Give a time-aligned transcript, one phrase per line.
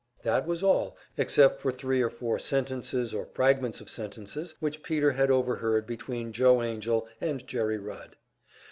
[0.23, 5.11] That was all, except for three or four sentences or fragments of sentences which Peter
[5.11, 8.15] had overheard between Joe Angell and Jerry Rudd.